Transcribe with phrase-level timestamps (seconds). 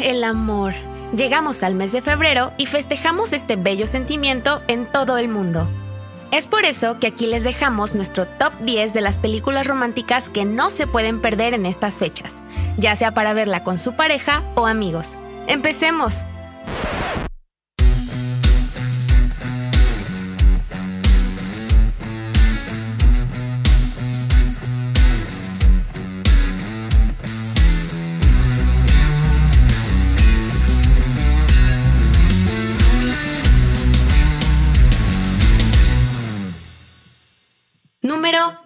[0.00, 0.74] el amor.
[1.16, 5.66] Llegamos al mes de febrero y festejamos este bello sentimiento en todo el mundo.
[6.30, 10.46] Es por eso que aquí les dejamos nuestro top 10 de las películas románticas que
[10.46, 12.42] no se pueden perder en estas fechas,
[12.78, 15.08] ya sea para verla con su pareja o amigos.
[15.46, 16.24] ¡Empecemos!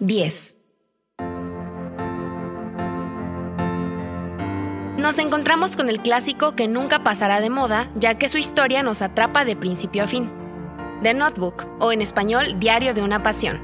[0.07, 0.55] 10.
[4.97, 9.01] Nos encontramos con el clásico que nunca pasará de moda, ya que su historia nos
[9.01, 10.31] atrapa de principio a fin.
[11.03, 13.61] The Notebook, o en español Diario de una Pasión.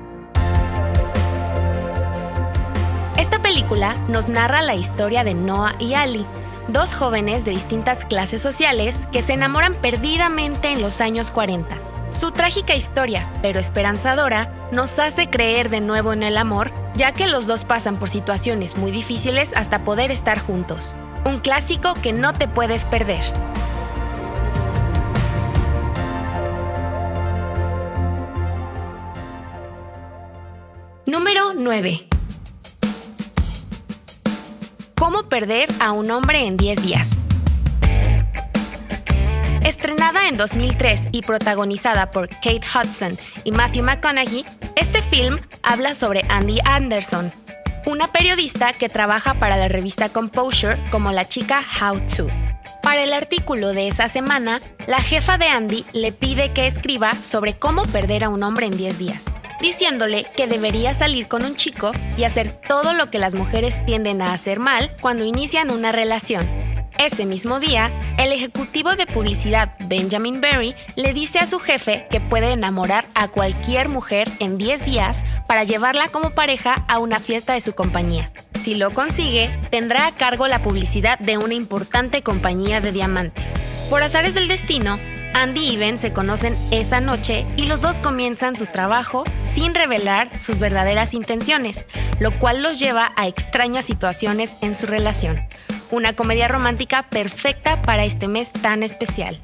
[3.17, 6.25] Esta película nos narra la historia de Noah y Ali,
[6.67, 12.31] dos jóvenes de distintas clases sociales que se enamoran perdidamente en los años 40 su
[12.31, 17.47] trágica historia, pero esperanzadora, nos hace creer de nuevo en el amor, ya que los
[17.47, 20.95] dos pasan por situaciones muy difíciles hasta poder estar juntos.
[21.25, 23.23] Un clásico que no te puedes perder.
[31.05, 32.07] Número 9.
[34.95, 37.22] ¿Cómo perder a un hombre en 10 días?
[39.83, 44.45] Estrenada en 2003 y protagonizada por Kate Hudson y Matthew McConaughey,
[44.77, 47.29] este film habla sobre Andy Anderson,
[47.85, 52.27] una periodista que trabaja para la revista Composure como la chica How To.
[52.81, 57.51] Para el artículo de esa semana, la jefa de Andy le pide que escriba sobre
[57.51, 59.25] cómo perder a un hombre en 10 días,
[59.61, 64.21] diciéndole que debería salir con un chico y hacer todo lo que las mujeres tienden
[64.21, 66.62] a hacer mal cuando inician una relación
[66.99, 72.19] ese mismo día, el ejecutivo de publicidad Benjamin Berry le dice a su jefe que
[72.19, 77.53] puede enamorar a cualquier mujer en 10 días para llevarla como pareja a una fiesta
[77.53, 78.31] de su compañía.
[78.61, 83.53] Si lo consigue, tendrá a cargo la publicidad de una importante compañía de diamantes.
[83.89, 84.97] Por azares del destino,
[85.33, 90.39] Andy y Ben se conocen esa noche y los dos comienzan su trabajo sin revelar
[90.39, 91.85] sus verdaderas intenciones,
[92.19, 95.45] lo cual los lleva a extrañas situaciones en su relación
[95.93, 99.39] una comedia romántica perfecta para este mes tan especial.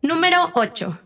[0.00, 1.00] Número 8.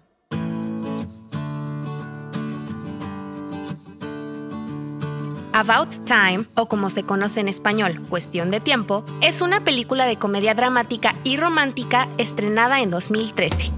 [5.55, 10.17] About Time, o como se conoce en español, Cuestión de Tiempo, es una película de
[10.17, 13.71] comedia dramática y romántica estrenada en 2013.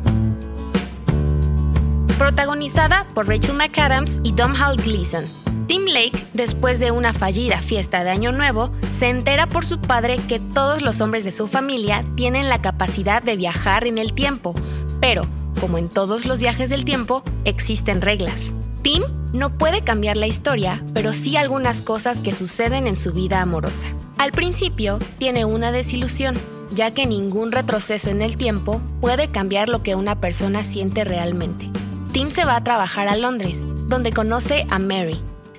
[2.19, 5.25] Protagonizada por Rachel McAdams y Domhnall Gleeson,
[5.67, 10.19] Tim Lake, después de una fallida fiesta de Año Nuevo, se entera por su padre
[10.29, 14.55] que todos los hombres de su familia tienen la capacidad de viajar en el tiempo,
[15.01, 15.27] pero,
[15.61, 18.53] como en todos los viajes del tiempo, existen reglas.
[18.83, 23.41] Tim no puede cambiar la historia, pero sí algunas cosas que suceden en su vida
[23.41, 23.87] amorosa.
[24.19, 26.37] Al principio, tiene una desilusión,
[26.73, 31.71] ya que ningún retroceso en el tiempo puede cambiar lo que una persona siente realmente.
[32.13, 35.19] Tim se va a trabajar a Londres, donde conoce a Mary,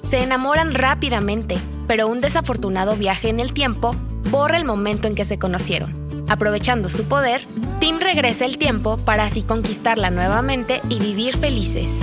[0.10, 1.58] se enamoran rápidamente,
[1.88, 3.96] pero un desafortunado viaje en el tiempo
[4.30, 5.94] borra el momento en que se conocieron.
[6.28, 7.46] Aprovechando su poder,
[7.80, 12.00] Tim regresa el tiempo para así conquistarla nuevamente y vivir felices.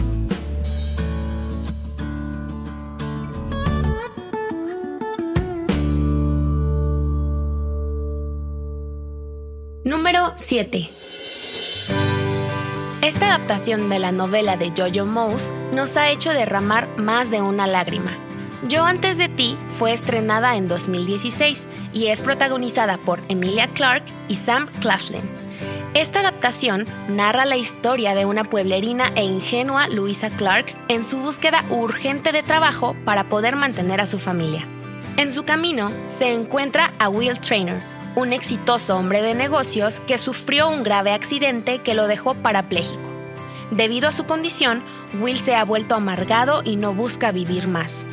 [9.84, 11.01] Número 7.
[13.12, 17.66] Esta adaptación de la novela de Jojo Mouse nos ha hecho derramar más de una
[17.66, 18.10] lágrima.
[18.68, 24.36] Yo antes de ti fue estrenada en 2016 y es protagonizada por Emilia Clarke y
[24.36, 25.20] Sam Claflin.
[25.92, 31.66] Esta adaptación narra la historia de una pueblerina e ingenua Louisa Clark en su búsqueda
[31.68, 34.66] urgente de trabajo para poder mantener a su familia.
[35.18, 37.82] En su camino se encuentra a Will Trainer,
[38.14, 43.10] un exitoso hombre de negocios que sufrió un grave accidente que lo dejó parapléjico.
[43.70, 44.82] Debido a su condición,
[45.20, 48.06] Will se ha vuelto amargado y no busca vivir más.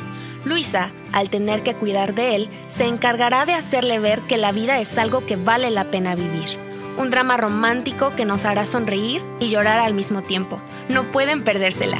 [0.44, 4.80] Luisa, al tener que cuidar de él, se encargará de hacerle ver que la vida
[4.80, 6.58] es algo que vale la pena vivir.
[6.96, 10.60] Un drama romántico que nos hará sonreír y llorar al mismo tiempo.
[10.88, 11.98] No pueden perdérsela.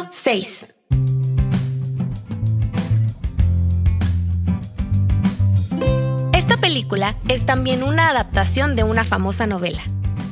[0.00, 0.74] Número 6.
[6.32, 9.82] Esta película es también una adaptación de una famosa novela.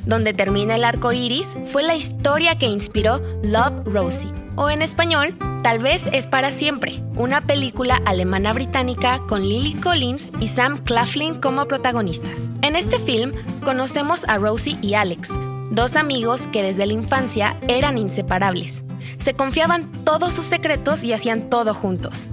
[0.06, 5.36] Donde termina el arco iris fue la historia que inspiró Love Rosie, o en español,
[5.62, 11.66] Tal vez es para siempre, una película alemana-británica con Lily Collins y Sam Claflin como
[11.66, 12.48] protagonistas.
[12.62, 13.32] En este film
[13.64, 15.30] conocemos a Rosie y Alex,
[15.72, 18.84] dos amigos que desde la infancia eran inseparables.
[19.18, 22.28] Se confiaban todos sus secretos y hacían todo juntos.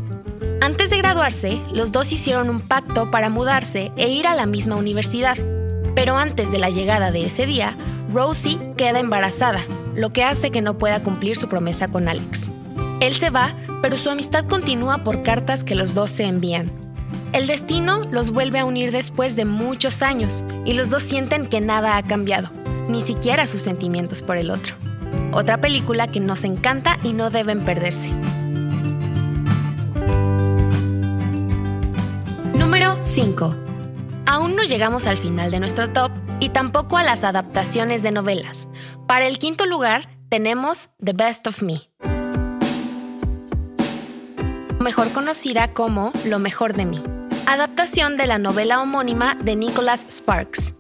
[0.62, 4.76] Antes de graduarse, los dos hicieron un pacto para mudarse e ir a la misma
[4.76, 5.38] universidad.
[5.96, 7.78] Pero antes de la llegada de ese día,
[8.12, 9.62] Rosie queda embarazada,
[9.96, 12.50] lo que hace que no pueda cumplir su promesa con Alex.
[13.00, 16.72] Él se va, pero su amistad continúa por cartas que los dos se envían.
[17.34, 21.60] El destino los vuelve a unir después de muchos años y los dos sienten que
[21.60, 22.50] nada ha cambiado,
[22.88, 24.76] ni siquiera sus sentimientos por el otro.
[25.36, 28.10] Otra película que nos encanta y no deben perderse.
[32.58, 33.56] Número 5.
[34.26, 38.68] Aún no llegamos al final de nuestro top y tampoco a las adaptaciones de novelas.
[39.06, 41.82] Para el quinto lugar tenemos The Best of Me
[44.86, 47.02] mejor conocida como Lo mejor de mí,
[47.48, 50.76] adaptación de la novela homónima de Nicholas Sparks.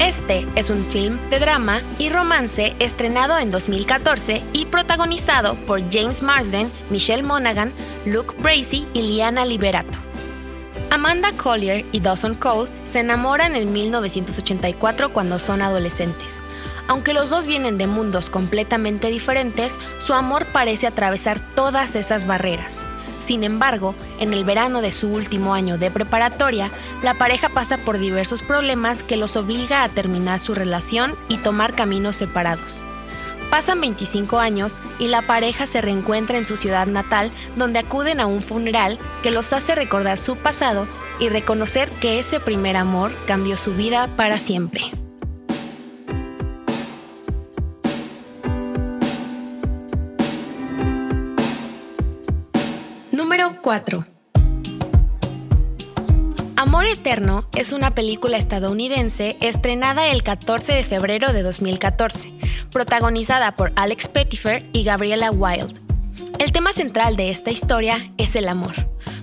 [0.00, 6.22] Este es un film de drama y romance estrenado en 2014 y protagonizado por James
[6.22, 7.72] Marsden, Michelle Monaghan,
[8.04, 9.98] Luke Bracey y Liana Liberato.
[10.90, 16.40] Amanda Collier y Dawson Cole se enamoran en 1984 cuando son adolescentes.
[16.86, 22.84] Aunque los dos vienen de mundos completamente diferentes, su amor parece atravesar todas esas barreras.
[23.24, 26.70] Sin embargo, en el verano de su último año de preparatoria,
[27.02, 31.74] la pareja pasa por diversos problemas que los obliga a terminar su relación y tomar
[31.74, 32.82] caminos separados.
[33.50, 38.26] Pasan 25 años y la pareja se reencuentra en su ciudad natal donde acuden a
[38.26, 40.86] un funeral que los hace recordar su pasado
[41.20, 44.82] y reconocer que ese primer amor cambió su vida para siempre.
[53.74, 54.06] 4.
[56.54, 62.32] Amor Eterno es una película estadounidense estrenada el 14 de febrero de 2014,
[62.70, 65.80] protagonizada por Alex Pettyfer y Gabriela Wilde.
[66.38, 68.74] El tema central de esta historia es el amor,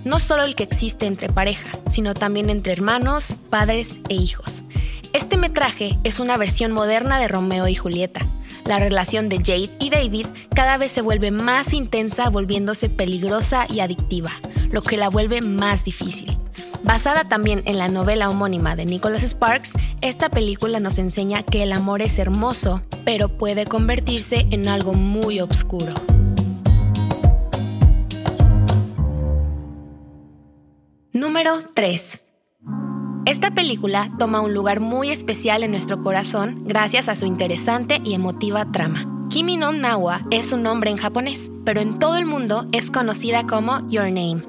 [0.04, 4.62] no solo el que existe entre pareja, sino también entre hermanos, padres e hijos.
[5.14, 8.20] Este metraje es una versión moderna de Romeo y Julieta,
[8.64, 13.80] la relación de Jade y David cada vez se vuelve más intensa, volviéndose peligrosa y
[13.80, 14.30] adictiva,
[14.70, 16.36] lo que la vuelve más difícil.
[16.84, 21.72] Basada también en la novela homónima de Nicholas Sparks, esta película nos enseña que el
[21.72, 25.94] amor es hermoso, pero puede convertirse en algo muy oscuro.
[31.12, 32.21] Número 3.
[33.24, 38.14] Esta película toma un lugar muy especial en nuestro corazón gracias a su interesante y
[38.14, 39.06] emotiva trama.
[39.30, 43.46] Kimi no Nawa es su nombre en japonés, pero en todo el mundo es conocida
[43.46, 44.42] como Your Name.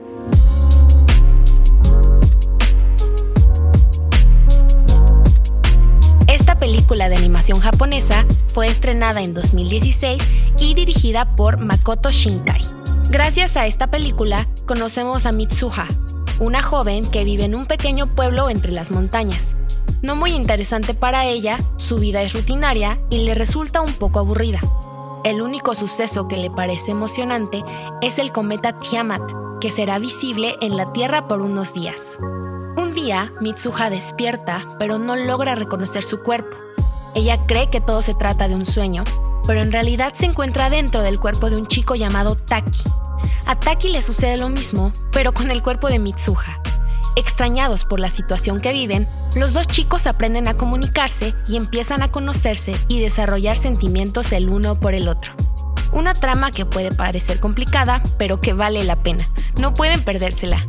[6.27, 10.19] Esta película de animación japonesa fue estrenada en 2016
[10.57, 12.61] y dirigida por Makoto Shinkai.
[13.11, 15.87] Gracias a esta película conocemos a Mitsuha,
[16.43, 19.55] una joven que vive en un pequeño pueblo entre las montañas.
[20.01, 24.59] No muy interesante para ella, su vida es rutinaria y le resulta un poco aburrida.
[25.23, 27.63] El único suceso que le parece emocionante
[28.01, 29.21] es el cometa Tiamat,
[29.61, 32.19] que será visible en la Tierra por unos días.
[32.75, 36.57] Un día, Mitsuha despierta, pero no logra reconocer su cuerpo.
[37.15, 39.05] Ella cree que todo se trata de un sueño,
[39.47, 42.83] pero en realidad se encuentra dentro del cuerpo de un chico llamado Taki,
[43.45, 46.61] a Taki le sucede lo mismo, pero con el cuerpo de Mitsuha.
[47.15, 52.09] Extrañados por la situación que viven, los dos chicos aprenden a comunicarse y empiezan a
[52.09, 55.33] conocerse y desarrollar sentimientos el uno por el otro.
[55.91, 59.27] Una trama que puede parecer complicada, pero que vale la pena.
[59.59, 60.65] No pueden perdérsela.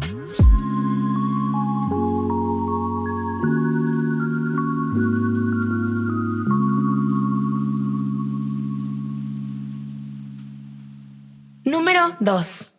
[11.95, 12.73] Número 2.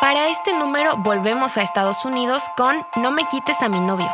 [0.00, 4.10] Para este número volvemos a Estados Unidos con No me quites a mi novio.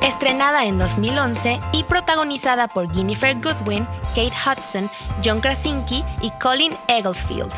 [0.00, 4.88] Estrenada en 2011 y protagonizada por Jennifer Goodwin, Kate Hudson,
[5.24, 7.52] John Krasinski y Colin Egglesfield.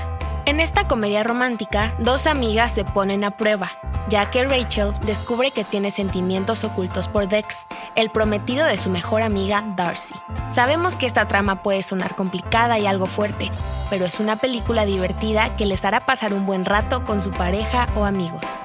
[0.46, 3.70] En esta comedia romántica, dos amigas se ponen a prueba,
[4.10, 9.22] ya que Rachel descubre que tiene sentimientos ocultos por Dex, el prometido de su mejor
[9.22, 10.14] amiga Darcy.
[10.48, 13.50] Sabemos que esta trama puede sonar complicada y algo fuerte,
[13.88, 17.88] pero es una película divertida que les hará pasar un buen rato con su pareja
[17.94, 18.64] o amigos.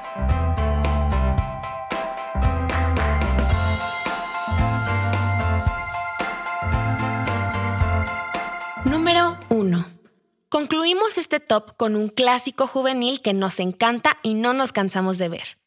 [11.17, 15.57] Este top con un clásico juvenil que nos encanta y no nos cansamos de ver.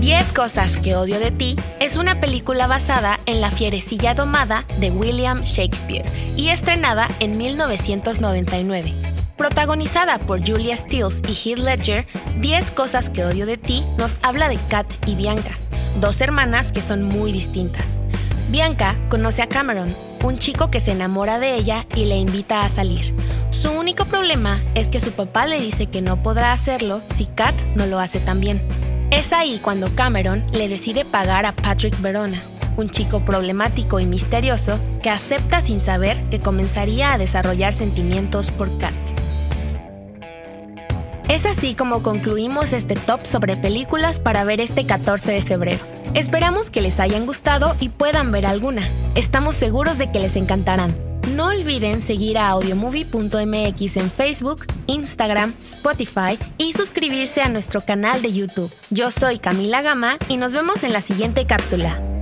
[0.00, 4.90] 10 cosas que odio de ti es una película basada en La fierecilla domada de
[4.90, 8.94] William Shakespeare y estrenada en 1999.
[9.36, 12.06] Protagonizada por Julia Stiles y Heath Ledger,
[12.40, 15.58] 10 cosas que odio de ti nos habla de Kat y Bianca,
[16.00, 17.98] dos hermanas que son muy distintas.
[18.48, 22.68] Bianca conoce a Cameron, un chico que se enamora de ella y le invita a
[22.68, 23.14] salir.
[23.50, 27.54] Su único problema es que su papá le dice que no podrá hacerlo si Kat
[27.74, 28.62] no lo hace también.
[29.10, 32.40] Es ahí cuando Cameron le decide pagar a Patrick Verona,
[32.76, 38.76] un chico problemático y misterioso que acepta sin saber que comenzaría a desarrollar sentimientos por
[38.78, 38.92] Kat.
[41.34, 45.80] Es así como concluimos este top sobre películas para ver este 14 de febrero.
[46.14, 48.88] Esperamos que les hayan gustado y puedan ver alguna.
[49.16, 50.94] Estamos seguros de que les encantarán.
[51.34, 58.32] No olviden seguir a audiomovie.mx en Facebook, Instagram, Spotify y suscribirse a nuestro canal de
[58.32, 58.72] YouTube.
[58.90, 62.13] Yo soy Camila Gama y nos vemos en la siguiente cápsula.